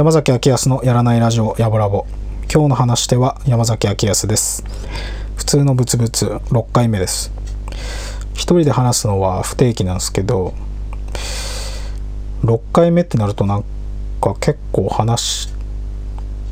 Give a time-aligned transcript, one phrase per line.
[0.00, 2.06] 山崎明康のやらないラジオやぼラボ。
[2.50, 4.64] 今日の話し手は山崎明康です。
[5.36, 7.30] 普通のブツブツ6回目です。
[8.32, 10.54] 一人で話すのは不定期なんですけど
[12.44, 13.64] 6回目ってなるとなん
[14.22, 15.50] か結構話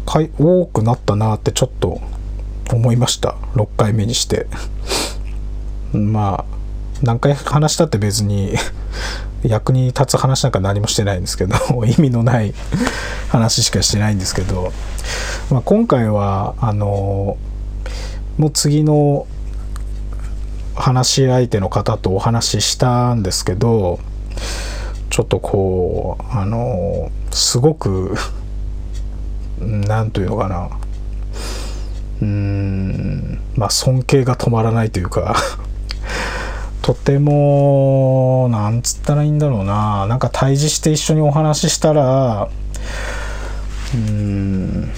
[0.05, 2.03] 回多くなったなってちょっと
[2.71, 3.31] 思いました。
[3.55, 4.47] 6回目にして。
[5.95, 6.59] まあ
[7.03, 8.53] 何回話したって別に
[9.43, 12.53] 役に立つ話なんか何もしてないんですけど 意味のない
[13.29, 14.73] 話しかしてないんですけど、
[15.51, 17.37] まあ、今回はあの
[18.39, 19.27] もう次の
[20.75, 23.99] 話し相手の方とお話ししたんですけど
[25.11, 28.15] ちょっとこうあのすごく
[29.61, 30.71] 何というのかな
[32.21, 35.37] うーんまあ尊敬が止まらないというか
[36.83, 42.49] とてもなんつったらいいんだろうななんか対峙して一緒にお話ししたら
[43.95, 44.91] うん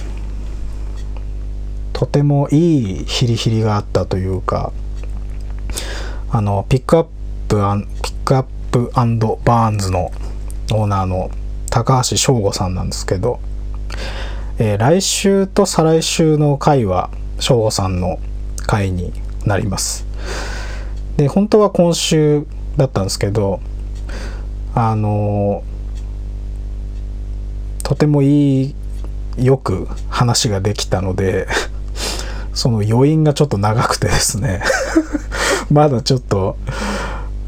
[1.93, 4.73] とてもいいヒリヒリがあったというか
[6.31, 7.05] あのピックアッ
[7.49, 7.57] プ
[8.03, 10.11] ピックアップバーンズの
[10.73, 11.31] オーナーの
[11.69, 13.41] 高橋翔吾さんなんですけど、
[14.59, 18.19] えー、来週と再来週の回は翔吾さんの
[18.67, 19.13] 回に
[19.45, 20.07] なります。
[21.17, 22.47] で本当は今週
[22.77, 23.61] だったんですけど
[24.75, 25.65] あの
[27.83, 28.75] とてもいい
[29.41, 31.49] よく話ができたので
[32.55, 34.63] その余韻がちょっと長くてですね。
[35.71, 36.57] まだちょっと、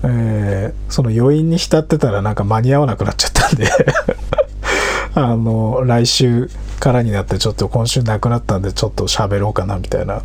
[0.04, 3.68] えー、その余韻に浸ってたらなんか間に合わなくなっちゃったんで。
[5.14, 6.48] あの来週
[6.80, 10.22] からになってちょっと今週なくなったんでちょっと喋ろうかなみたいな、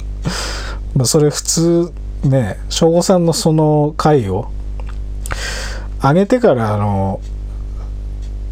[0.96, 4.50] まあ、それ普通ね省吾さんのその回を
[6.02, 7.20] 上げてからあの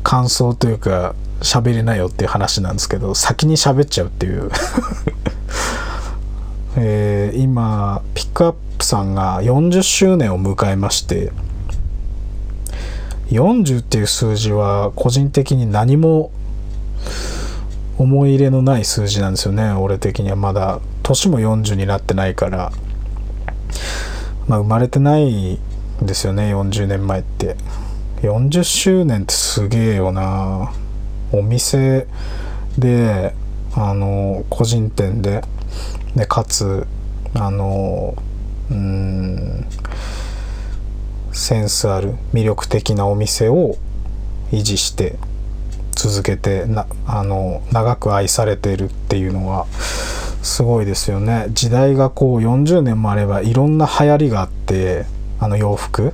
[0.04, 4.52] 感想というか喋れないよっていう話なんですけど先に喋っちゃうっていう。
[6.78, 11.32] えー、今ピックアップさんが40周年を迎えまして
[13.32, 16.32] 40っていう数字は個人的に何も
[17.98, 20.82] 思い入れのない数字なんですよね俺的にはまだ。
[21.02, 22.72] 年も40になってないから。
[24.48, 25.60] まあ生まれてないん
[26.02, 27.56] ですよね40年前って。
[28.22, 30.74] 40周年ってすげえよな。
[31.32, 32.08] お店
[32.78, 33.34] で
[33.74, 35.42] あの個人店で
[36.16, 36.88] でかつ
[37.34, 38.16] あの
[38.72, 39.66] うん
[41.32, 43.76] センスある魅力的なお店を
[44.52, 45.18] 維持して
[45.92, 51.48] 続けてなあの長く愛されてるっていうのはすごいですよね。
[51.50, 55.06] 時代がこう40年もあればいろんな流行りがあって
[55.40, 56.14] あの洋服。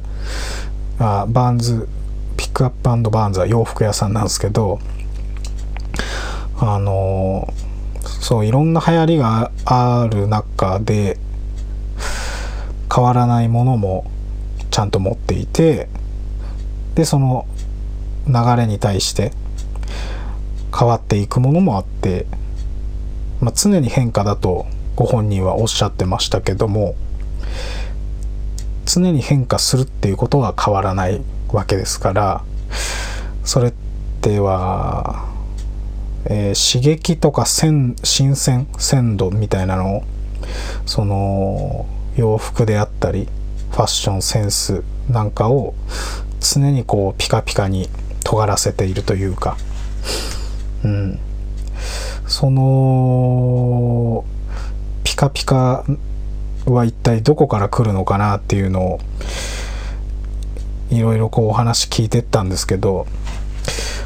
[1.00, 1.88] あバンズ
[2.38, 4.80] ピックアップバンズは洋服屋さんなんですけど
[6.64, 7.52] あの
[8.06, 11.18] そういろんな流行りがある中で
[12.94, 14.06] 変わらないものも
[14.70, 15.90] ちゃんと持っていて
[16.94, 17.48] でその
[18.28, 19.32] 流れに対して
[20.78, 22.28] 変わっていくものもあって、
[23.42, 26.94] まあ、常に変化だとご本人はおっしゃってましたけども
[28.86, 32.44] 常に変化するっていうことは変わらないわけですから
[33.44, 33.74] それっ
[34.22, 35.31] ては、
[36.26, 40.04] えー、刺激とか新鮮鮮度みたいなのを
[40.86, 43.28] その洋服であったり
[43.72, 45.74] ファッションセンスなんかを
[46.40, 47.90] 常にこうピカピカに
[48.24, 49.58] 尖らせているというか、
[50.84, 51.20] うん、
[52.28, 54.26] その
[55.04, 55.86] ピカピカ
[56.66, 59.00] は一体どこから来るのかなっていうのを
[60.90, 63.08] いろいろこうお話聞いてったんですけど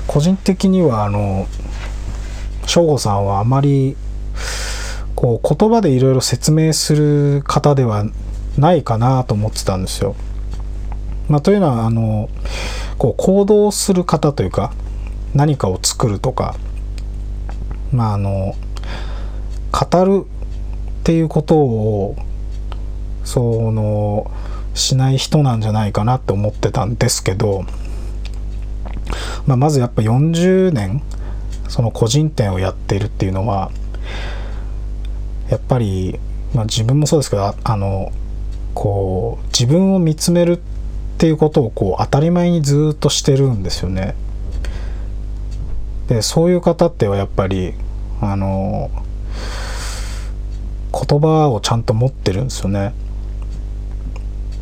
[0.07, 1.47] 個人的にはあの
[2.65, 3.95] 省吾さんはあまり
[5.15, 8.05] こう言葉でいろいろ説明する方では
[8.57, 10.15] ないかなと思ってたんですよ。
[11.29, 12.29] まあ、というのはあの
[12.97, 14.73] こう行動する方というか
[15.33, 16.55] 何かを作るとか、
[17.91, 18.55] まあ、あの
[19.71, 22.15] 語るっていうことを
[23.23, 24.31] その
[24.75, 27.65] しない人なんじゃないかなって思ってたんですけど、
[29.47, 31.01] まあ、まずやっぱ40年
[31.67, 33.71] その個人店をやっているっていうのは
[35.49, 36.19] やっぱり、
[36.53, 38.11] まあ、自分もそうですけどあの
[38.73, 40.59] こう自分を見つめるっ
[41.17, 44.15] ていうことをこう当たり前にずっとしてるんですよね。
[46.07, 47.73] でそういう方ってはやっぱり
[48.21, 48.91] あの
[50.91, 52.93] 言葉をちゃんと持ってるんですよね。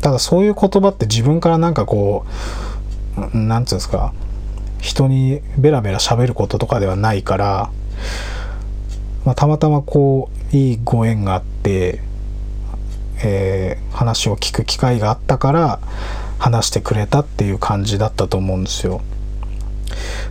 [0.00, 2.24] ただそういう言葉って自分からなんかこ
[3.16, 4.12] う何て言うんですか
[4.84, 7.70] 人にベラベラ喋ることとかではないから、
[9.24, 12.02] まあ、たまたまこういいご縁があって、
[13.24, 15.80] えー、話を聞く機会があったから
[16.38, 19.00] 話してくれたっていう感じだったと思うんですよ。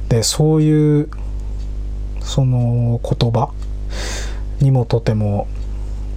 [0.09, 1.09] でそういう
[2.19, 3.51] その言葉
[4.59, 5.47] にもとても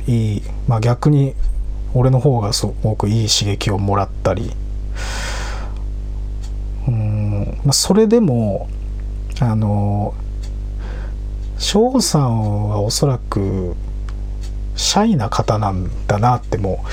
[0.07, 1.35] いい、まあ、逆に
[1.95, 4.53] 俺の方がすごくいい刺激をもらったり、
[7.65, 8.69] まあ、それでも
[9.41, 10.15] あの
[11.59, 13.75] 翔さんはおそらく
[14.77, 16.85] シャイな方なんだなっても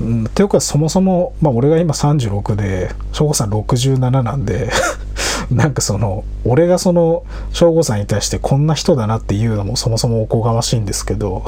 [0.00, 4.70] う、うん、ていうかそもそも、まあ、俺が今36で翔吾さん67なんで
[5.50, 11.44] なんかその俺がその省吾さんに対してこんな人だなっていうのもそもそもおこがましいんですけど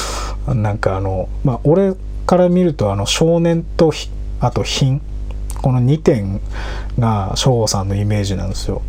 [0.48, 1.94] なんかあのまあ俺
[2.26, 3.92] から見るとあの少年と
[4.40, 5.00] あと品
[5.64, 6.42] この2点
[6.98, 8.82] が省吾さんのイメージなんですよ。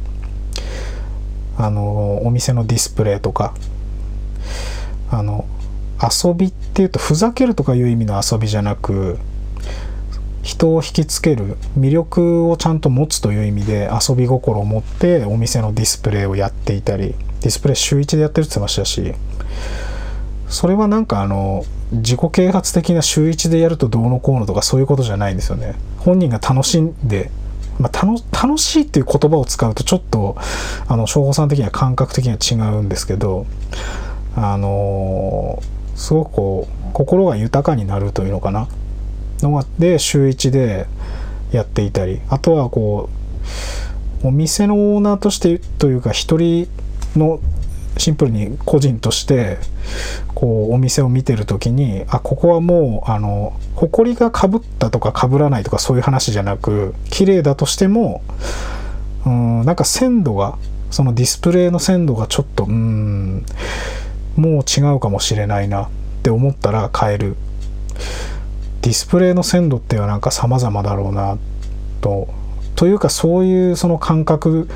[1.57, 3.53] あのお店のディスプレイとか
[5.09, 5.45] あの
[6.01, 9.17] 遊びっていうとふざけるとかいう意味の遊びじゃなく
[10.43, 19.13] 人を引きつける魅力をちゃんと持つという意味で遊び心を持ってお店のディスプレイをやっていたりディスプレイ週1でやってるって言ってましたし
[20.55, 25.75] それはなんかあの自己啓発的な週1でやるとどうのこうのとかそういうことじゃないんですよね。
[25.99, 27.29] 本人が楽しんで、
[27.77, 28.05] まあ、
[28.41, 30.37] 楽しいっていう言葉を使うとちょっと
[30.87, 33.45] あの省吾さん的には感覚的には違うんですけど
[34.37, 35.61] あの
[35.97, 38.69] すごくこう心が豊かになるというのかな。
[39.41, 40.87] のがで週1で
[41.51, 42.21] やっていたり。
[42.29, 43.09] あとはこ
[44.23, 46.69] うお店のオーナーとしてというか一人
[47.17, 47.41] の
[47.97, 49.57] シンプルに個人として
[50.33, 58.21] こうお店を見てる時にあここはもうあの埃がかぶったとかかぶらないとかそういう話じゃなく綺麗だとしても
[59.25, 60.57] うんなんか鮮度が
[60.91, 63.45] そのディスプレイの鮮度がちょっとうん
[64.35, 65.89] もう違うかもしれないなっ
[66.23, 67.35] て思ったら変える。
[68.81, 71.37] ディスプレイの鮮度ってはなんか様々だろうな
[72.01, 72.27] と。
[72.75, 74.67] というかそういうその感覚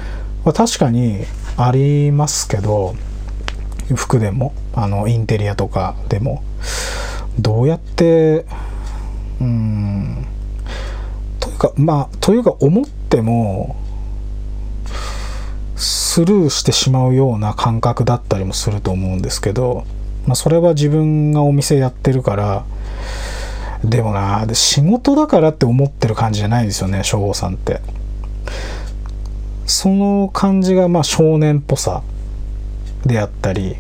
[0.44, 1.26] は確かに
[1.58, 2.96] ありますけど
[3.96, 6.44] 服でもあのインテリアとかでも
[7.40, 8.46] どうやって
[9.42, 10.26] うん
[11.40, 13.76] というかまあというか思っても
[15.76, 19.86] スルーしてしまうような感覚だったりもすると思うんですけど、
[20.26, 22.66] まあ、それは自分がお店やってるから
[23.84, 27.82] でもな仕事だからって思ってる感じじゃないですよね省吾さんって。
[29.70, 32.04] その感じがまあ少年っぽさ
[33.06, 33.76] であったり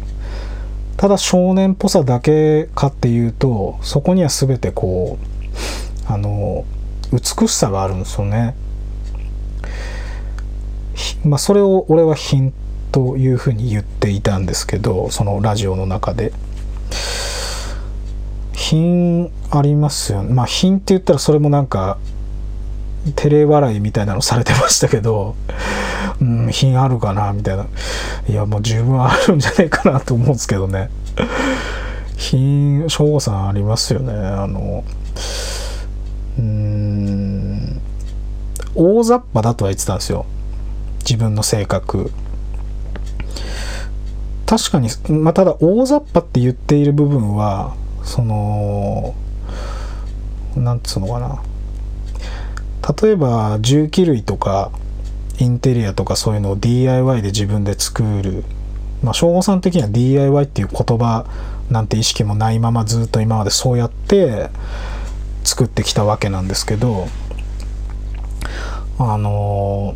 [0.97, 5.17] ただ少年っぽさだけかっていうとそこには全てこ
[6.07, 6.65] うあの
[7.11, 8.55] 美しさがあるんですよね。
[11.23, 12.53] まあそれを俺は品
[12.91, 16.31] というふうに言っていたんですけどそのラジオの中で。
[18.53, 20.33] 品ありますよね。
[20.33, 21.97] まあ品って言ったらそれもなんか
[23.11, 25.35] 照れ笑いみたいなのされてましたけど、
[26.21, 27.65] うん、品あるかなみたいな。
[28.27, 30.89] いや、もう十分あるんじゃないかなと思うんですけどね。
[32.17, 34.13] 品、省吾さんありますよね。
[34.13, 34.83] あの、
[36.37, 37.81] うん、
[38.75, 40.25] 大雑把だとは言ってたんですよ。
[40.99, 42.11] 自分の性格。
[44.45, 49.13] 確かに、まあ、ただ大雑把って言っている部分は、その、
[50.55, 51.41] なんつうのかな。
[53.01, 54.71] 例えば重機類とか
[55.39, 58.43] インテリアとかそういうのを DIY で自分で作る。
[59.03, 61.25] まあ省吾さん的には DIY っていう言葉
[61.69, 64.49] なんて意識もないままずっと今までそうやって
[65.43, 67.07] 作ってきたわけなんですけど
[68.97, 69.95] あの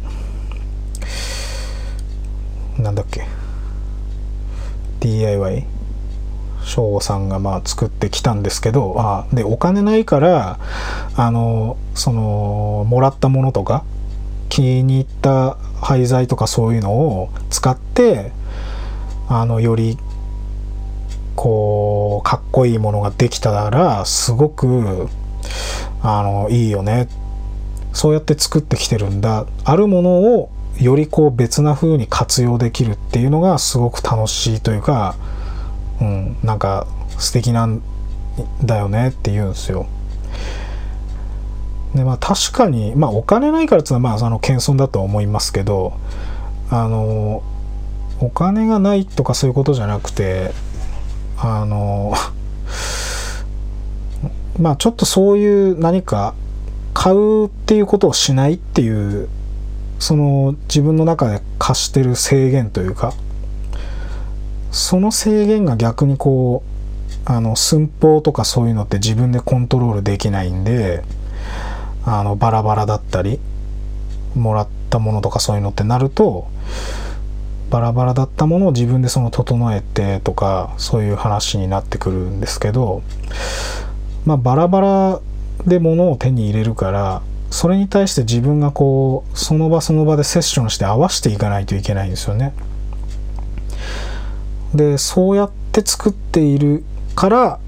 [2.77, 3.27] ー、なんだっけ
[5.01, 5.65] ？DIY
[6.63, 10.59] 省吾さんがまあ作ってきたんですけどあでお金ないから
[11.15, 13.83] あのそのもらったものとか
[14.49, 18.31] 気に入った廃材とかそういうのを使って
[19.27, 19.97] あのより
[21.35, 25.07] こうかっこいいものができたらすごく
[26.01, 27.07] あのいいよね。
[27.93, 29.45] そうやって作ってきてるんだ。
[29.63, 35.15] あるものをよりこう別な風に活用できるっていうのがすごく楽しいというか
[36.03, 36.85] うん、なんか
[37.17, 37.81] 素敵なん
[38.61, 39.87] だよねって言うんですよ。
[41.95, 45.93] でまあ確かにまあお金ないからっていうのはまあその謙遜だと思いますけど
[46.69, 47.43] あの
[48.19, 50.51] お金がないとかそういうことじゃなくて
[51.37, 52.13] あの
[54.59, 56.33] まあちょっとそういう何か
[56.93, 59.29] 買うっていうことをしないっていう
[59.99, 63.13] その自分の中で課してる制限というか
[64.73, 71.03] その制限が逆にこうあの寸法とかそういうのって自分でコントロールできないんで
[72.05, 73.39] あのバラバラだったり
[74.35, 76.47] もらったものとかそういうのってなると
[77.69, 83.03] バラバラだったものを自分でその整えてとかそういう話になってくるんですけど
[84.25, 85.21] まあバラバラ
[85.67, 92.53] で物を手に入れるからそれに対して自分がこうその場その場でセッションして合わせていかないといけないんですよね。
[94.73, 96.83] でそうやって作っている
[97.15, 97.59] から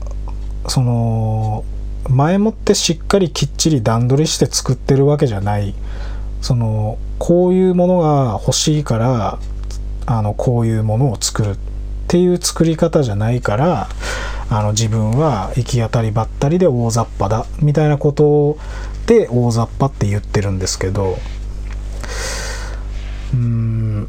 [0.67, 1.63] その
[2.09, 5.73] 前もってしっかりきっちり段取りして作ってるわけじゃない。
[6.41, 9.39] そのこういうものが欲しいから
[10.05, 11.57] あのこういうものを作るっ
[12.07, 13.87] ていう作り方じゃないから
[14.51, 18.59] あの自分は行き当たりばったりで大雑把だみたいなこと
[19.07, 21.17] で大雑把って言ってるんですけど
[23.33, 24.07] うーん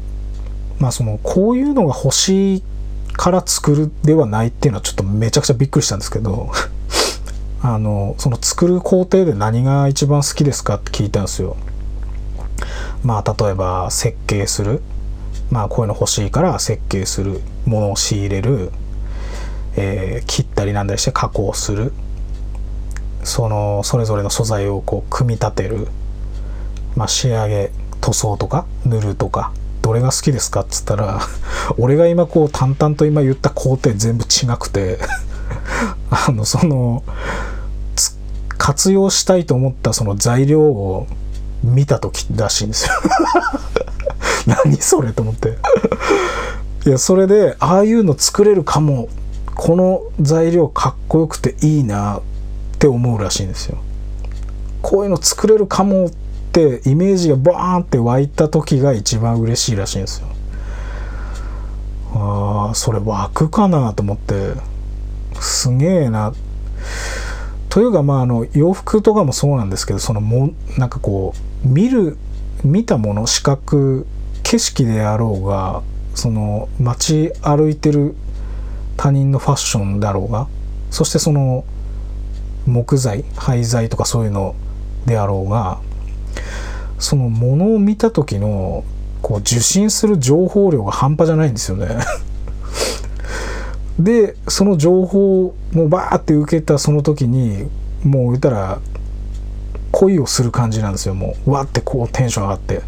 [0.77, 2.63] まあそのこういうのが欲しい
[3.17, 6.51] から作るではないっていうのはちょっとめちゃくちゃびっくりしたんですけど
[7.61, 11.57] あのその作る工程で何が一番好きですかって聞いたんですよ。
[13.03, 14.81] まあ例えば設計する。
[15.49, 17.41] まあこういうの欲しいから設計する。
[17.67, 18.71] ものを仕入れる、
[19.75, 21.93] えー、切ったりなんだりして加工する。
[23.23, 25.89] そのそれぞれの素材をこう組み立てる、
[26.95, 29.51] まあ、仕上げ塗装とか塗るとか。
[29.87, 31.21] どれが好きですかっつったら
[31.79, 34.99] 俺が今こう淡々と今言った工程全部違くて
[36.11, 37.03] あのその
[38.57, 41.07] 活用したいと思ったその材料を
[41.63, 42.93] 見た時らしいんですよ。
[44.65, 45.57] 何それと思って。
[46.85, 49.07] いやそれでああいうの作れるかも。
[49.55, 52.21] この材料かっこよくていいなっ
[52.77, 53.79] て思うらしいんですよ。
[54.83, 56.26] こういうの作れるかもって
[56.85, 60.27] イメージがバーンって湧いた時が一番嬉しいらしいんですよ。
[62.13, 64.53] ああそれ湧くかなと思って。
[65.39, 66.33] すげえな。
[67.69, 71.33] というかまああの洋服とかもそうなんですけどそのもなんかこ
[71.63, 72.17] う見る
[72.63, 74.07] 見たもの視覚
[74.43, 75.83] 景色であろうが
[76.15, 78.15] その街歩いてる
[78.95, 80.47] 他人のファッションだろうが
[80.89, 81.65] そしてその
[82.65, 84.55] 木材廃材とかそういうの
[85.05, 85.79] であろうが
[86.99, 88.83] そのものを見た時の
[89.21, 91.87] こう受信する情報量が半端じゃないんですよね。
[93.99, 97.67] でその情報もバーって受けたその時に
[98.03, 98.79] もう言ったら
[99.91, 101.15] 恋をする感じなんですよ。
[101.15, 102.81] もうわってこうテンション上がって。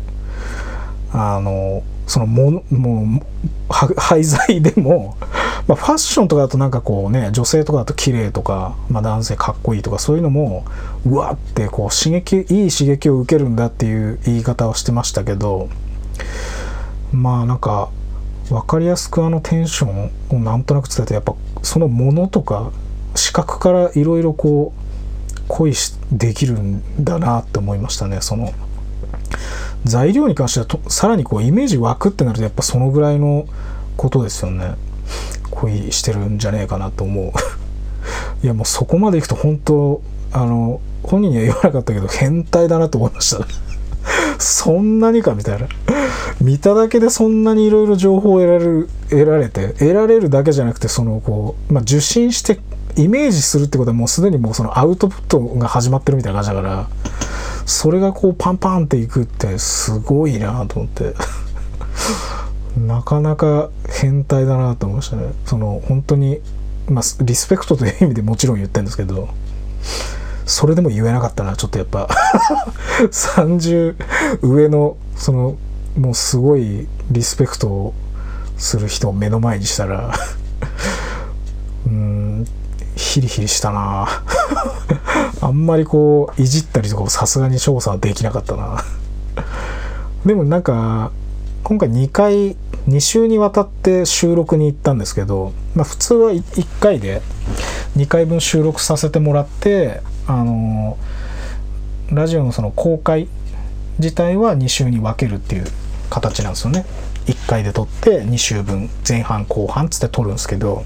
[1.11, 5.15] あのそのももう廃材でも、
[5.69, 10.65] まあ、ファッションとかだとなんかこうね女性とかだと綺麗とか、まあ、男性かっこいいとかそういうのも
[11.05, 15.69] うわってこう刺激いい刺激を受けるんだっていう言い方をしてましたけど
[17.11, 17.91] まあなんか
[18.49, 22.71] 分かりやすくあのテンションをなんとなく伝えてやっぱそのものとか
[23.13, 28.21] 視覚からいろいろこう恋しできるんだなって思いましたね。
[28.21, 28.53] その
[29.83, 33.45] 材料に関してはとさらにこうイメージ湧くってなるとやっぱそのぐらいの
[33.97, 34.73] ことですよね。
[35.59, 37.31] 恋してるんじゃねえかなと思う。
[38.43, 40.01] いやもうそこまでいくと本当
[40.31, 43.45] あの本人には言わなかったけど変態だなと思いました
[44.39, 45.67] そんなにかみたいな。
[46.41, 52.61] 見ただけでそんなにいろいろ情報を得られる得られて得られるだけじゃなくてそのこう、まあ、受信して
[52.95, 56.89] イメージするってことはもうすでにもうそのアウトプットが始まってるみたいな感じだから
[57.65, 61.13] それがこうパンパンっていくってすごいなと思って。
[62.77, 63.69] なかなか
[64.01, 65.33] 変態だなと思いましたね。
[65.45, 66.39] その本当に
[66.89, 69.29] まあリスペクトという意味でもちろん言ってるんですけど
[70.45, 72.07] それでも言えなかったなちょっとやっぱ。
[73.11, 73.95] 30
[74.41, 75.57] 上のその
[75.97, 77.93] もうすごいリスペクトを
[78.57, 80.13] する人を目の前にしたら
[81.85, 82.45] うん
[82.95, 84.07] ヒリヒリしたな。
[85.41, 88.83] あんまりこういじったりとかさすがに調査はできなかったな。
[90.25, 91.11] でもなんか
[91.69, 92.55] 今回2回
[92.87, 97.21] 2週にわたって収録に行ったんですけど、まあ、普通は1回で
[97.95, 100.97] 2回分収録させてもらってあの
[102.11, 103.27] ラジオのその公開
[103.99, 105.65] 自体は2週に分けるっていう
[106.09, 106.87] 形なんですよね。
[107.27, 110.83] 1回で撮って2週分前半後半つって撮るんですけど、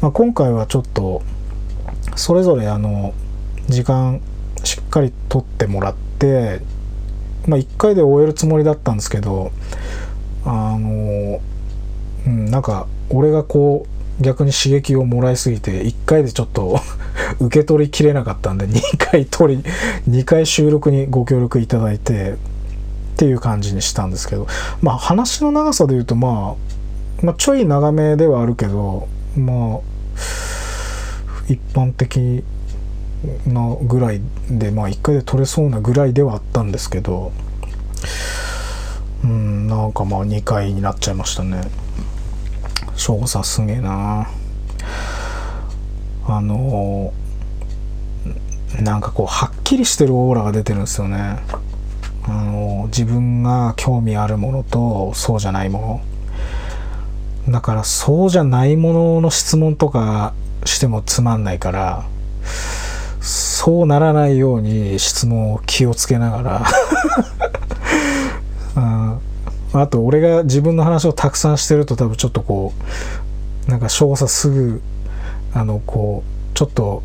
[0.00, 1.20] まあ、今回はちょっと
[2.16, 3.12] それぞれあの
[3.68, 4.22] 時間
[4.64, 6.62] しっかり撮ってもらって、
[7.46, 9.52] まあ、1回で終えるつもりだったんですけど
[10.44, 11.40] あの、
[12.26, 13.86] うん、なんか俺がこ
[14.20, 16.78] う逆に刺激をもらいすぎて1回でちょっと
[17.40, 19.64] 受け取りきれなかったんで2回撮り
[20.08, 22.36] 2回収録にご協力いただいてっ
[23.16, 24.46] ていう感じにしたんですけど
[24.80, 26.56] まあ話の長さで言うと、ま
[27.22, 29.78] あ、まあちょい長めではあるけどまあ
[31.48, 32.44] 一般的
[33.46, 37.32] なぐらいでまあ1回で撮れそうなぐらいではあったんですけど
[39.24, 41.62] うんなんかまあ2回になっちゃいましたね。
[42.96, 44.28] 省吾さんすげえな。
[46.26, 47.12] あの
[48.80, 51.38] なんかこうはっきりしてるオーラが出てるんですよね。
[52.24, 56.02] あの自分が興味あるものとそうじゃないも
[57.46, 57.52] の。
[57.52, 60.32] だからそうじゃないものの質問とか
[60.64, 62.04] してもつまんないから
[63.22, 66.66] そうならないように質問を気をつけながら。
[68.74, 69.18] あ
[69.74, 72.74] あと俺が自分の話をたくさんしてると多分ちょっとこ
[73.66, 74.82] うなんか少佐すぐ
[75.54, 77.02] あのこうちょっと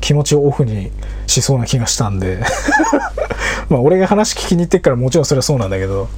[0.00, 0.90] 気持ちをオフに
[1.26, 2.42] しそうな気がしたんで。
[3.70, 6.08] まあ俺が話聞きに行ってっからもちろんそれはそうなんだけど。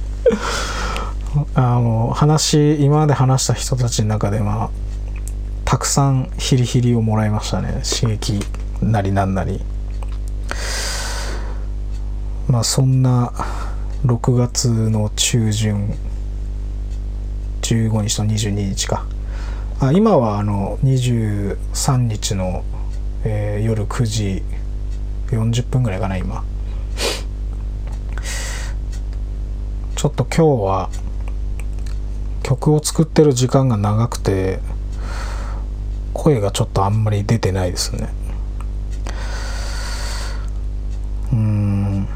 [1.53, 4.69] あの話今まで話した人たちの中でまあ
[5.65, 7.81] たくさんヒリヒリをもらいましたね。
[7.83, 8.39] 刺激。
[8.91, 9.61] なりなんなり。
[12.47, 13.33] まあそんな
[14.05, 15.93] 6月の中旬
[17.61, 19.05] 15日と22日か。
[19.79, 22.63] あ今はあの23日の、
[23.23, 24.43] えー、夜9時
[25.27, 26.43] 40分ぐらいかな今。
[29.95, 30.89] ちょっと今日は
[32.43, 34.59] 曲を作ってる時間が長くて
[36.13, 38.24] 声がちょっとあんまり出てないですね。
[41.31, 42.07] うん。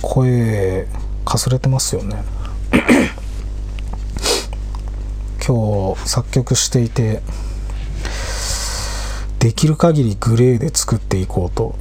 [0.00, 0.86] 声
[1.24, 2.22] かすれてますよね。
[5.44, 7.20] 今日作曲していて
[9.38, 11.74] できる限りグレーで作っていこうと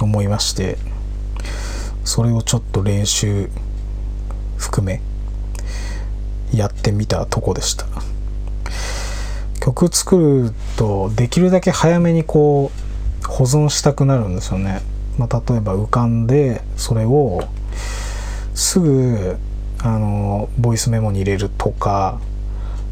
[0.00, 0.76] 思いまして
[2.04, 3.50] それをちょっと練習
[4.58, 5.00] 含め
[6.52, 7.86] やってみたとこでした。
[9.60, 12.89] 曲作るとできるだけ早めにこう
[13.30, 14.82] 保存したくなるんですよね、
[15.16, 17.42] まあ、例えば浮かんでそれを
[18.54, 19.36] すぐ
[19.82, 22.20] あのボイスメモに入れるとか、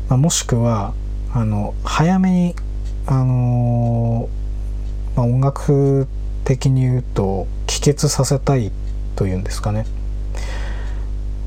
[0.09, 0.94] まあ、もしくは
[1.35, 2.55] あの早めに
[3.07, 4.29] あの、
[5.16, 6.07] まあ、音楽
[6.44, 8.70] 的に言うと帰結させたい
[9.16, 9.85] というんですかね。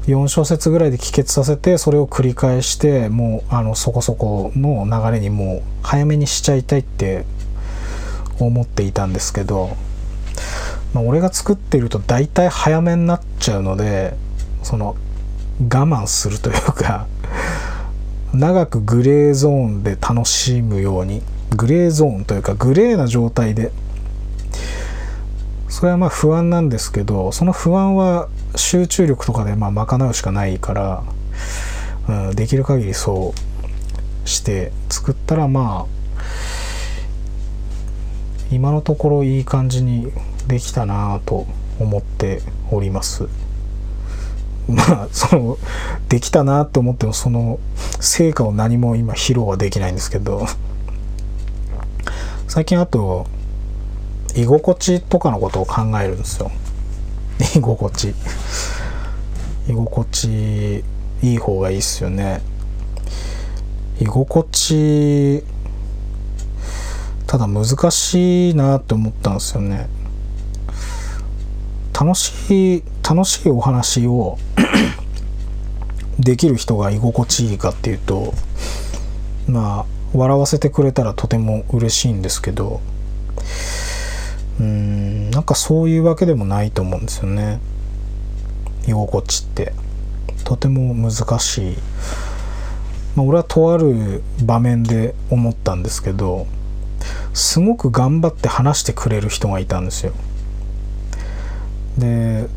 [0.08, 7.23] 4小節ぐらいで帰結させてそれを繰り返してもうあのそこそこの流れにもう早めにしちゃいたいって
[8.45, 9.75] 思っていたんですけど、
[10.93, 14.15] まあ、俺が作ってると大体早めになっちゃうので
[14.63, 14.95] その
[15.60, 17.08] 我慢するというか
[18.34, 21.21] 長くグレーゾーンで楽しむように
[21.56, 23.71] グレーゾーンというかグレーな状態で
[25.67, 31.04] それはまあ不安なんですけどその不安は集中力とかでまあ賄うしかないから、
[32.08, 36.00] うん、できる限りそうして作ったらまあ
[38.51, 40.11] 今のところいい感じに
[40.47, 41.47] できたなぁと
[41.79, 43.27] 思っております。
[44.67, 45.57] まあその
[46.09, 47.59] できたなと思ってもその
[47.99, 50.45] 成果を何も今披露はできないんですけど。
[52.47, 53.27] 最近あと
[54.35, 56.51] 居心地とかのことを考えるんですよ。
[57.55, 58.13] 居心地。
[59.69, 60.83] 居心地
[61.23, 62.41] いい方がいいっすよね。
[64.01, 65.45] 居心地
[67.32, 69.88] ただ難しいなって思ったんですよね。
[71.98, 74.38] 楽しい楽しいお話を
[76.20, 78.34] できる人が居心地いいかっていうと
[79.48, 82.82] まあ笑わせてくれたらとても嬉しいんですけど
[84.60, 87.62] うーんなんかそういうわけでもないと思うんですよね。
[88.89, 89.72] 居心地って。
[90.44, 91.78] とても難しい、
[93.15, 96.46] まあ、俺はとある場面で思ったんですけど
[97.33, 100.13] すごく頑張って話してくれる人がいたんですよ。
[101.97, 102.47] で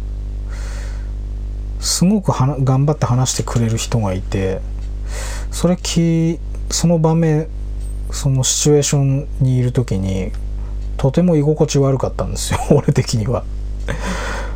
[1.81, 4.61] すごくは頑張って話してくれる人がいて
[5.51, 6.39] それき
[6.71, 7.49] その場面
[8.11, 10.33] そのシチュエーションにいる時に
[10.97, 13.45] とても居心地悪かったんですよ 俺的には。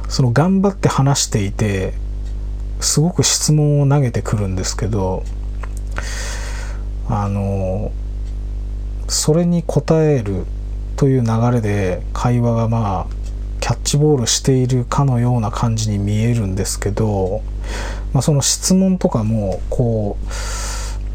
[0.09, 1.93] その頑張って話していて
[2.81, 5.23] すごく質問を投げてくるんですけど
[7.11, 7.93] あの
[9.09, 10.45] それに答える
[10.97, 13.19] という流れで会話がまあ
[13.61, 17.43] キャッチボールしているかのような感じに見えるんですけど、
[18.13, 20.17] まあ、その質問とかもこ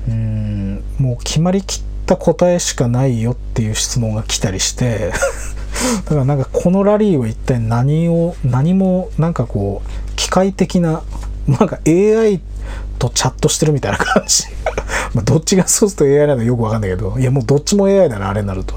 [0.08, 5.12] ううんもう決まりきった答えしかないよっていう質問が来たりして
[6.06, 11.04] だからなんかこのラリーは一体何を何もなんかこう機械的な
[11.48, 12.53] なんか AI って
[13.00, 14.44] とチャットしてるみたいな感じ。
[15.14, 17.18] まどっちがそうすと AI なのよくわかんないけど。
[17.18, 18.76] いやもうどっちも AI だなあれになると。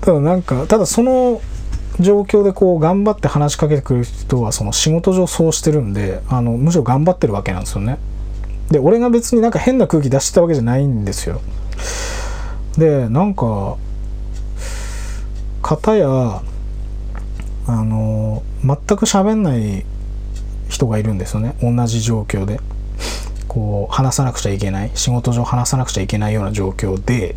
[0.00, 1.40] ただなんかただその
[2.00, 7.98] 状況でこう頑張って話しかけてくる人はその仕事上そうしてるんであのむしろ頑張ってるわけなんですよね。
[8.70, 11.40] で俺が別になんか変な空気出してたわけじゃないんですよ。
[12.76, 13.76] でなんか
[15.62, 16.42] 方や
[17.66, 19.84] あの全く喋んない
[20.68, 21.56] 人がいるんですよね。
[21.60, 22.60] 同じ状況で。
[23.48, 27.34] こう話さなくちゃいけない仕事上話さなくちゃいけないような状況で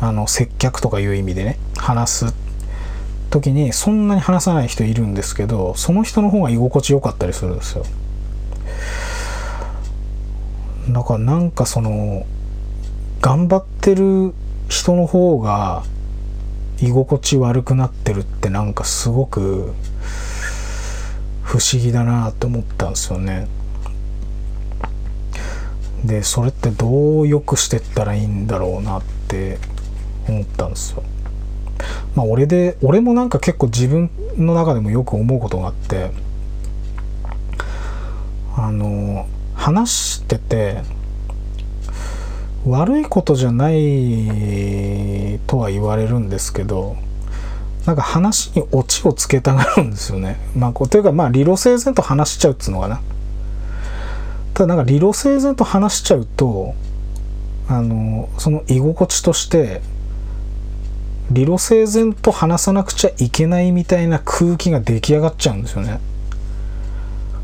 [0.00, 2.34] あの接客とかいう意味でね話す
[3.30, 7.84] 時にそんなに話さない人いるんですけどその人の方が居心地良かったりするんですよ。
[10.88, 12.24] だからなんかその
[13.20, 14.32] 頑張ってる
[14.68, 15.82] 人の方が
[16.80, 19.72] 居心地悪くなってるってなんかすごく
[21.42, 23.48] 不思議だなと思ったんですよね。
[26.04, 29.58] でそれってどう良くしてったらいいんだろうなって
[30.28, 31.02] 思ったんですよ
[32.14, 36.10] まあ俺で俺もなんか結構自分の中でもよく思うことがあって
[38.56, 40.82] あの話してて
[42.66, 46.96] 悪いことじゃないとは言われるんですけど
[47.86, 50.40] なんか話にオチをつけたがるんですよね。
[50.56, 53.00] まあ、というかまあ理路整然と話しちゃうっつうのかな。
[54.56, 56.74] ただなんか理路整然と話しちゃうと
[57.68, 59.82] あのその居心地として
[61.30, 66.00] 理路整然と話さなくちゃいけないみたいな空気が出来上がっちゃうんですよね。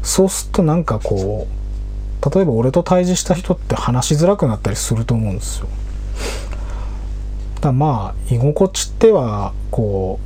[0.03, 5.67] そうするとなんかこう例えば俺と対峙した人って話しづらくなったりすると思うんですよ。
[7.61, 10.19] だまあ居心地ってはこ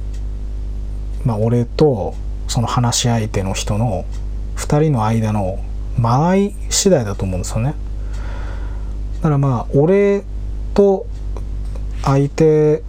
[1.25, 2.15] うまあ俺と
[2.47, 4.05] その話し相手の人の
[4.55, 5.59] 2人の間の
[5.99, 7.75] 間合い次第だと思うんですよね。
[9.17, 10.25] だからまあ俺
[10.75, 11.07] と
[12.03, 12.83] 相手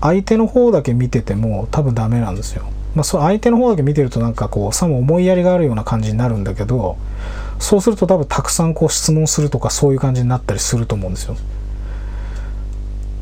[0.00, 2.64] 相手の方だけ見てても多分ダメなんですよ。
[2.94, 6.96] まあ、そ相手の方だけ見てるとなんかこうさも思いやりがあるような感じになるんだけど
[7.58, 11.36] そうすると多分たくさんこう質問するとかそういう感じになったりすると思うんですよ。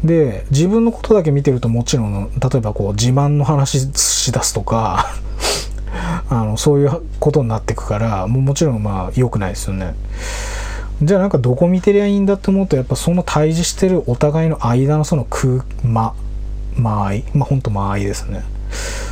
[0.05, 5.17] で自分のことだけ見てるともちろん例えばこう自慢の話しだすとか
[6.29, 9.95] あのそういうことになってくからももちろんまあ良くないですよね。
[11.03, 16.15] じゃあなんかどこ見てりゃいいんだって思うとやっぱその対峙してるお互いの間のその空間
[16.77, 18.43] 間合いまあほんと間合いですね。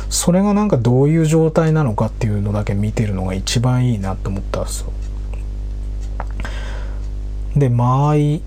[0.09, 4.91] それがなんかどういう状態なのかっていうのだけ見てるのが一番いいなって思ったんですよ。
[7.55, 8.41] で間合い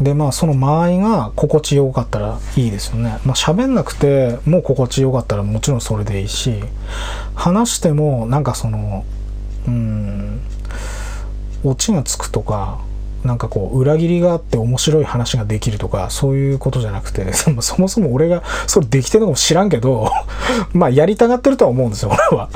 [0.00, 3.18] でまあその間合いが心地よかったらいいですよね。
[3.24, 6.60] まあ喋んなくてもう心地よかったらもちろんそれでいいし
[7.34, 9.04] 話してもなんかその
[9.68, 10.40] うん
[11.62, 12.80] オチがつくとか
[13.24, 20.10] なんかこう裏切りがあって面白い話ができるとかそういうことじゃなくて そもそも俺がそれできてるのかも知らんけど
[20.74, 22.48] まあやりたがってるとは思うんですよ俺は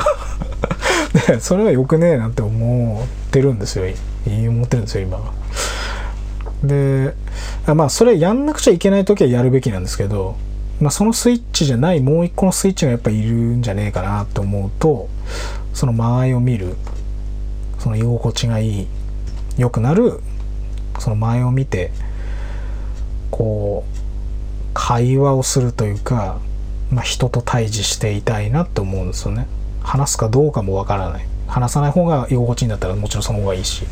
[1.26, 3.84] でそれはよくねえなって思ってるんですよ
[4.26, 5.32] 思ってるんですよ今は。
[6.62, 7.14] で
[7.66, 10.36] まあそれやんなくちゃいけない時はやるべきなんですけど、
[10.80, 15.08] まあ、そのスイッチじゃないもう一個のスイッチがやっぱいるんじゃねえかなと思うと
[15.72, 16.74] その間合いを見る
[17.78, 18.86] その居心地がいい
[19.56, 20.20] 良くなる
[20.98, 21.92] その前を見て
[23.30, 23.98] こう
[24.74, 26.38] 会話をするというか、
[26.90, 29.46] まあ、人と対峙していたいなって思うんですよね。
[29.82, 31.26] 話すかどうかもわからない。
[31.48, 33.86] 話さない方が居心地いいんだったらもちろんその方がいいし。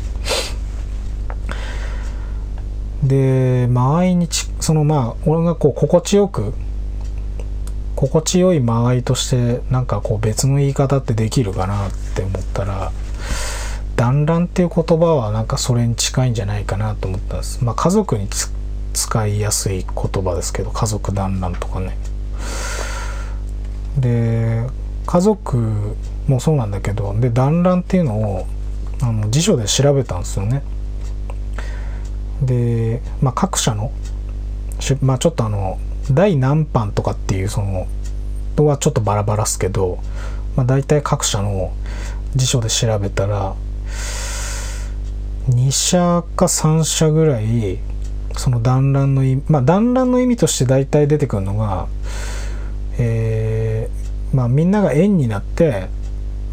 [3.03, 4.27] で間合いに
[4.59, 6.53] そのまあ俺がこう心地よく
[7.95, 12.91] 心地よい間合いとしてなんかこう別の言い方ってできるかなって思ったら
[13.95, 17.63] 団らんっていう言葉はなんかそれに近いんじゃないかなと思ったんです。
[17.63, 18.27] まあ家族に
[18.93, 21.97] 使いやすい言葉ですけど家族団らんとかね。
[23.97, 24.67] で
[25.07, 25.95] 家族
[26.27, 28.47] もそうなんだけどで団らんっていうのを
[29.01, 30.61] あの辞書で調べたんですよね。
[32.41, 33.91] で、まあ、各社の、
[35.01, 35.79] まあ、ちょっとあの
[36.11, 37.87] 第何版とかっていうその
[38.55, 39.99] とはちょっとバラバラっすけど、
[40.55, 41.73] まあ、大体各社の
[42.35, 43.55] 辞書で調べたら
[45.49, 47.79] 2社か3社ぐらい
[48.35, 51.87] その団らんの意味まあ団らんの意味として大体出てくるのが
[52.99, 55.87] えー、まあみんなが円になって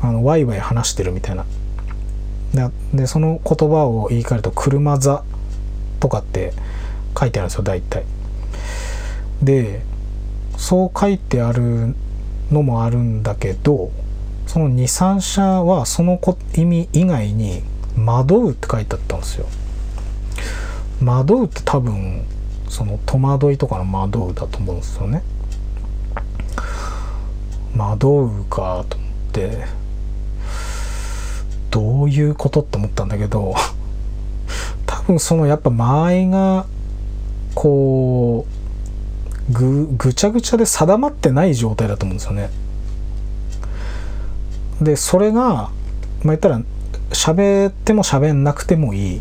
[0.02, 1.44] あのワイワイ話してるみたいな。
[2.92, 5.24] でその言葉を言い換えると「車座」
[6.04, 6.52] とかって
[7.18, 8.04] 書いてあるんですよ大体
[9.42, 9.80] で
[10.58, 11.94] そう書いてある
[12.50, 13.90] のもあるんだけど
[14.46, 16.20] その23社はその
[16.54, 17.62] 意味以外に
[17.96, 19.46] 「惑う」って書いてあったんですよ。
[21.02, 22.26] 惑うって多分
[22.68, 25.22] その戸惑いとかの惑うだと思うんですよね。
[27.74, 29.64] 惑うかと思って
[31.70, 33.54] どういうことって思ったんだけど
[35.06, 36.66] 分そのやっぱ間合いが
[37.54, 38.46] こ
[39.50, 42.50] うぐぐちゃぐちゃで定まってない状態だと思うんですよね。
[44.80, 45.70] でそれがまあ
[46.24, 46.60] 言ったら
[47.10, 49.20] 喋っても喋んなくてもいい。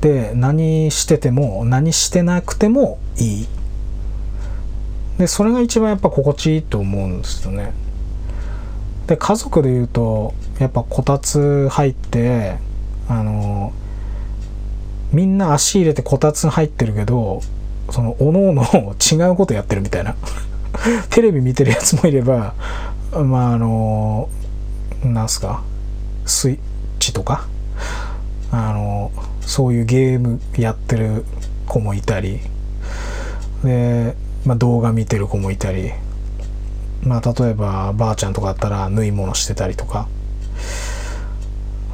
[0.00, 3.48] で何してても何してなくてもいい。
[5.18, 7.72] でそれが一番やっぱ心地いいと思うんですよね。
[9.06, 12.56] で家族で言うとやっぱこたつ入って
[13.08, 13.72] あの
[15.14, 17.40] みんな足入れてこたつ入ってるけど
[17.90, 20.16] そのおのおの違うことやってるみたいな。
[21.10, 22.54] テレビ見てるやつもいれば
[23.12, 24.28] まああの
[25.04, 25.62] なんすか
[26.26, 26.58] スイッ
[26.98, 27.46] チとか
[28.50, 31.24] あのそういうゲームやってる
[31.66, 32.40] 子もいたり
[33.62, 35.92] で、まあ、動画見てる子もいたり
[37.02, 40.08] まあ例えばばあちゃんとかだったら縫い物してたりとか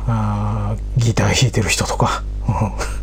[0.07, 2.23] あギター弾いてる人とか。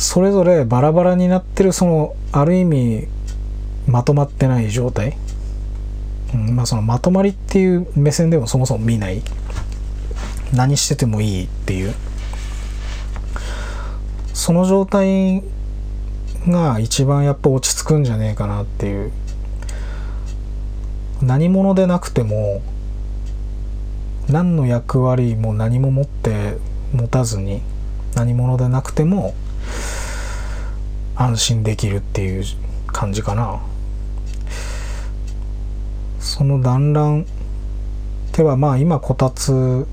[0.00, 3.06] それぞれバラバラになってるそのある意味
[3.86, 5.18] まとまってない状態、
[6.32, 9.20] うん、まあそのまとまりっていう目線でもそもそも見ない。
[10.54, 11.94] 何しててもいいっていう。
[14.32, 15.42] その状態
[16.48, 19.12] が一番やっぱ落ち着くんじゃねえかなっていう。
[21.20, 22.62] 何者でなくても
[24.30, 26.56] 何の役割も何も持って
[26.94, 27.60] 持たずに
[28.14, 29.34] 何者でなくても
[31.16, 32.44] 安心できるっていう
[32.86, 33.60] 感じかな。
[36.18, 37.26] その団らん
[38.32, 39.86] ではまあ今こたつ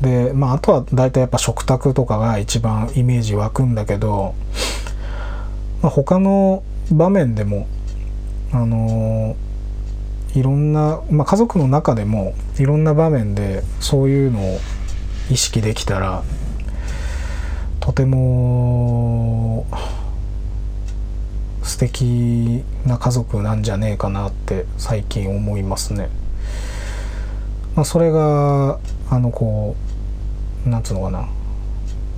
[0.00, 4.34] でまああとは大体やっぱ食卓とかが一番イメージ湧くんだけど、
[5.82, 7.66] まあ、他の場面でも
[8.52, 14.58] あのー、いろんな、まあ、家族の中でもいろんな場面でそういうのを
[15.30, 16.22] 意識できたら
[17.90, 19.66] とても
[21.64, 26.08] 素敵な家族なんじゃねえかなって最近思いますね。
[27.74, 28.78] まあ、それが
[29.10, 29.74] あのこ
[30.64, 31.28] うなんつうのかな。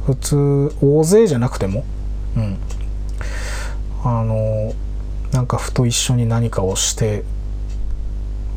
[0.05, 1.87] 普通大勢じゃなくても
[2.37, 2.59] うん。
[4.05, 4.75] あの
[5.33, 7.25] なんかふと一緒に何かをして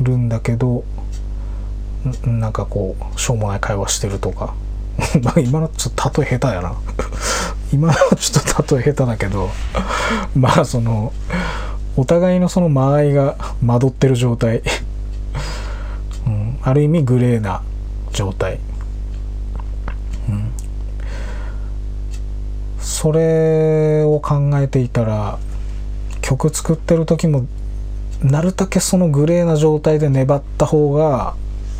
[0.01, 0.83] るんだけど
[2.25, 4.53] なんかこうしょうもない会話してるとか。
[5.43, 6.73] 今のちょっと例え下手やな。
[7.73, 9.49] 今のちょっと例え下手だけど
[10.35, 11.11] まあその
[11.97, 14.61] お互いのその間合いが惑ってる状態、
[16.27, 17.61] うん、ある意味グレーな
[18.11, 18.59] 状態、
[20.29, 20.51] うん、
[22.79, 25.37] それを考えていたら
[26.21, 27.45] 曲作ってる時も
[28.23, 31.35] なるだけそのグレーな状態で粘った方が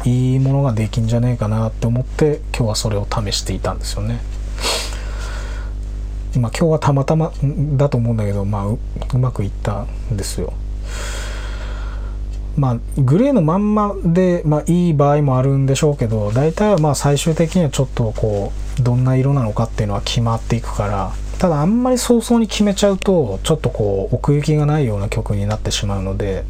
[0.06, 4.20] いいものができんじゃねえかなって思って今日はそれを試していたんですよね。
[6.40, 7.32] ま今日はたまたま
[7.78, 8.80] だと思うんだけど、まあう
[9.14, 10.54] うまくいったんですよ。
[12.58, 26.46] まあグレーのまんまで、まあ、いい場合もあるんでしょうけど大体はまあ最終的にはちょっとこうどんな色なのかっていうのは決まっていくからただあんまり早々に決めちゃうとちょっとこう奥行きがないような曲になってしまうので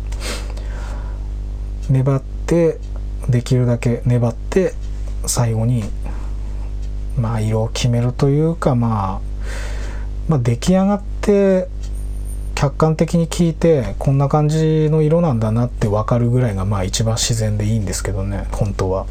[1.89, 2.78] 粘って
[3.30, 4.74] できるだけ粘って
[5.26, 5.84] 最後に
[7.18, 9.22] まあ色を決めるというかまあ
[10.28, 11.68] まあ出来上がって
[12.56, 19.06] 客観的に聞いてこんな感じの色なんだなって分かるぐらいがまあ一番自然でいいんですけどね本当は。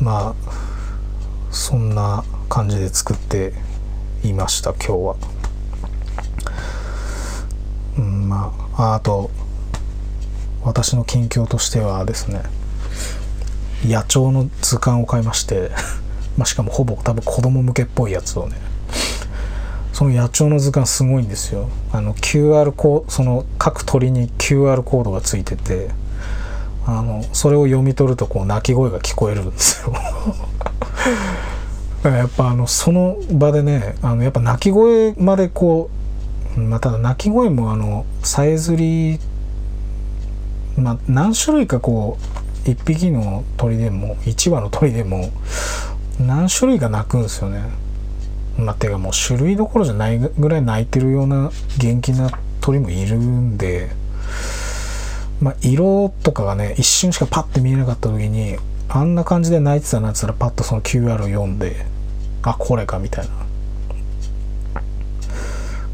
[0.00, 0.64] まあ
[1.50, 3.52] そんな感じで作って
[4.24, 5.16] いました今日は。
[7.96, 9.30] うんまああと
[10.64, 12.42] 私の近況としてはですね
[13.84, 15.70] 野鳥の図鑑を買いまして
[16.36, 18.56] まあしかもほぼ多分子供向けっぽいやつをね
[19.92, 21.68] その野鳥の図鑑すごいんですよ。
[21.92, 25.90] あの QR コードその各鳥に QR コードがついてて
[26.84, 29.92] あのそれを読み取るとこう鳴き声が聞こえるんですよ。
[32.02, 36.04] だからやっぱあのその場でねあのやっぱ鳴き声までこう
[36.56, 39.18] まあ、ただ鳴き声もあのさえずり
[40.76, 42.18] まあ、何種類かこ
[42.64, 45.30] う1匹の鳥でも1羽の鳥でも
[46.18, 47.62] 何種類か鳴くんですよね。
[48.56, 53.90] まあ、てかもう種類どころじゃないぐらい鳴いてるような元気な鳥もいるんで
[55.40, 58.56] まあ、色とかがね一瞬しかパッて見えなかった時に
[58.88, 61.84] あんな感じで泣いてたなっつったらパッとその QR を読んで
[62.42, 63.32] あこれかみたいな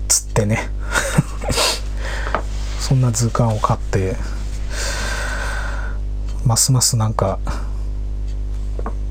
[0.08, 0.68] つってね
[2.78, 4.16] そんな図鑑を買って
[6.50, 7.38] ますますなんか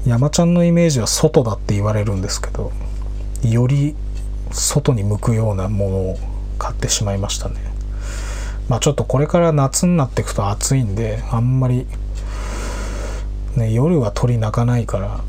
[0.05, 2.73] 山ちゃんのイメージは外だって言われるんですけど
[3.43, 3.95] より
[4.51, 6.17] 外に向くようなものを
[6.57, 7.55] 買ってしまいましたね。
[8.67, 11.87] まあちょっとこれから夏になっていくと暑いんであんまり
[13.55, 15.21] ね夜は鳥鳴かないから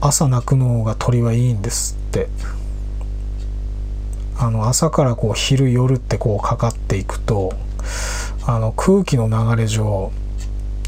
[0.00, 2.28] 朝鳴くのが鳥はいいんですって。
[4.38, 7.52] あの朝からこう昼夜ってこうかかっていくと
[8.44, 10.10] あの空気の流れ上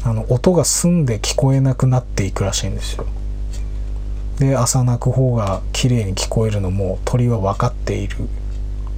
[0.03, 3.05] あの音が澄んで聞こえなくなっていくらしいんですよ。
[4.39, 8.17] で朝鳴く方が綺麗に聞こえるのも鳥は分かっている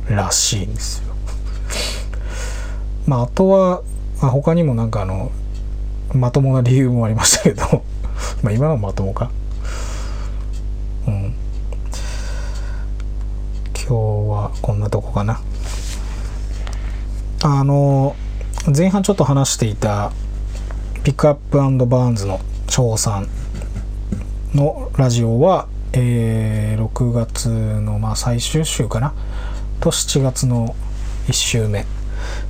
[0.09, 1.15] らしいんですよ。
[3.05, 3.83] まああとは、
[4.21, 5.31] まあ、他にもなんかあの
[6.13, 7.83] まともな理由もありましたけど
[8.41, 9.29] まあ今のまともか。
[11.07, 11.33] うん。
[13.75, 15.39] 今日はこんなとこかな。
[17.43, 18.15] あの
[18.75, 20.11] 前半ちょっと話していた
[21.05, 23.27] ピックアップバーンズの翔さん
[24.53, 29.13] のラジオは、えー、6月のまあ最終週かな
[29.79, 30.75] と7月の
[31.27, 31.85] 1週目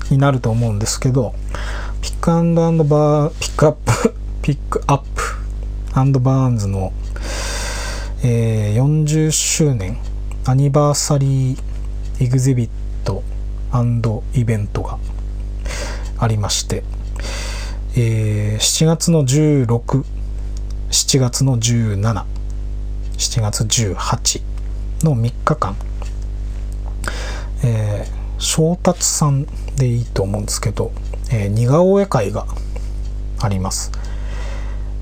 [0.09, 1.35] になると思うんですけど
[2.01, 5.23] ピックアンドバーピックアップピックアップ
[5.93, 6.93] アンドバーンズの、
[8.23, 9.99] えー、40周年
[10.45, 11.57] アニバーサリー
[12.19, 12.69] エグゼビッ
[13.03, 13.21] ト
[14.33, 14.97] イベントが
[16.19, 16.83] ありまして、
[17.95, 20.03] えー、7月の16、
[20.89, 22.25] 7月の17、
[23.17, 24.41] 7月18
[25.03, 25.75] の3日間、
[27.63, 30.91] えー、正達さんでいいと思うんですけど、
[31.31, 32.45] えー、似顔絵会が
[33.39, 33.91] あります。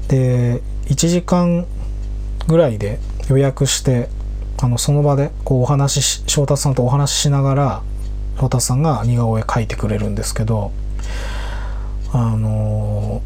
[0.07, 1.65] で、1時間
[2.47, 2.99] ぐらいで
[3.29, 4.09] 予約して、
[4.61, 7.81] あのその場でこうお話し、翔達さんとお話ししながら、
[8.39, 10.71] 翔達さんが似顔絵描いてくれるんですけど、
[12.17, 13.21] あの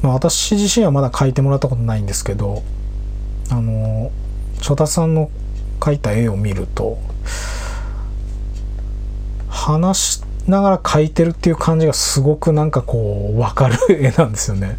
[0.00, 2.62] まあ、私自身はまだ描いてもらったことないんですけど
[3.50, 4.10] あの
[4.62, 5.30] 翔太さんの
[5.78, 6.98] 描いた絵を見ると
[9.48, 14.78] 話しながら描いてるっていう感じがすごくなんかこう分かる絵なんですよね。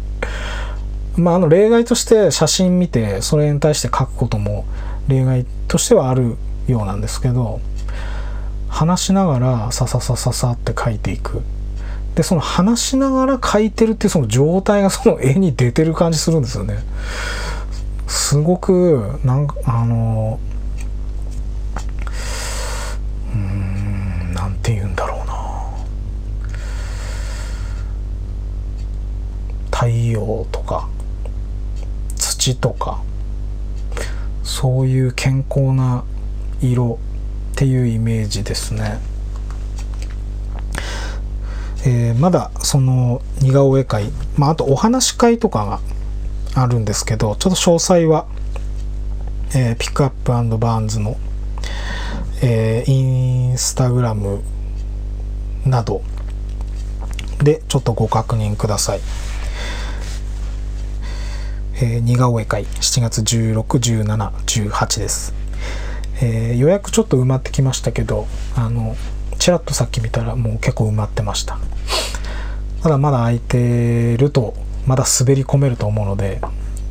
[1.16, 4.64] まあ、あの例外として写真見てそれに対して描くことも
[5.06, 7.60] 例外としてはあるようなんですけど
[8.68, 11.42] 話しながらさささささって描いていく
[12.20, 16.76] でその話しながら描いてるっていうその状態がその絵に出てる感じするんですよね。
[18.06, 20.38] すごくなんかあの
[23.34, 25.34] うんなんて言うんだろうな。
[29.72, 30.90] 太陽とか
[32.18, 33.00] 土とか
[34.42, 36.04] そういう健康な
[36.60, 36.98] 色
[37.54, 39.09] っていうイメージですね。
[41.86, 48.26] えー、まだその似顔絵会、まあ、あとお話し会とかがあるんですけどちょっと詳細は、
[49.54, 51.16] えー、ピックアップバーンズの、
[52.42, 54.42] えー、インスタグラム
[55.64, 56.02] など
[57.42, 59.00] でちょっとご確認ください。
[61.82, 64.30] えー、似顔絵会7月16、17、
[64.68, 65.34] 18です。
[66.22, 68.94] えー、予約ちょっと埋まってきましたけど、あの、
[69.40, 71.58] ちらっとさっき見たらもう結構埋まってました
[72.82, 74.54] ただまだ空いてると
[74.86, 76.42] まだ滑り込めると思うので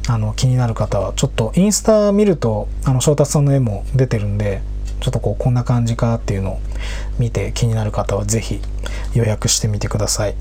[0.07, 4.61] あの気になる方はちょっとインスタ見るとあの翔達さんの絵も出てるんで
[4.99, 6.59] ちょっとこうこんな感じかっていうのを
[7.19, 8.59] 見て気になる方は是非
[9.13, 10.35] 予約してみてください。